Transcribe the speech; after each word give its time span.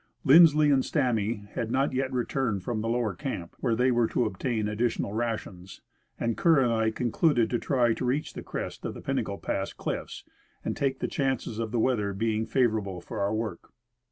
Lindsley 0.23 0.71
and 0.71 0.81
Stamy 0.83 1.47
had 1.51 1.69
not 1.69 1.93
yet 1.93 2.11
returned 2.11 2.63
from 2.63 2.81
the 2.81 2.89
lower 2.89 3.13
camp, 3.13 3.55
where 3.59 3.75
they 3.75 3.91
were 3.91 4.07
to 4.07 4.25
obtain 4.25 4.67
additional 4.67 5.13
rations; 5.13 5.81
and 6.19 6.35
Kerr 6.35 6.59
and 6.63 6.73
I 6.73 6.89
concluded 6.89 7.51
to 7.51 7.59
try 7.59 7.93
to 7.93 8.05
reach 8.05 8.33
the 8.33 8.41
crest 8.41 8.83
of 8.83 8.95
the 8.95 9.01
Pin 9.01 9.17
nacle 9.17 9.37
pass 9.39 9.73
cliffs 9.73 10.23
and 10.65 10.75
take 10.75 11.01
the 11.01 11.07
chances 11.07 11.59
of 11.59 11.71
the 11.71 11.77
weather 11.77 12.13
being 12.13 12.47
favor 12.47 12.79
able 12.79 12.99
for 12.99 13.19
our 13.19 13.29
Avork. 13.31 13.69